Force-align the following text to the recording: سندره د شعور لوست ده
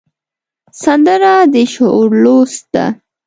سندره 0.83 1.33
د 1.53 1.55
شعور 1.73 2.09
لوست 2.23 2.63
ده 2.73 2.85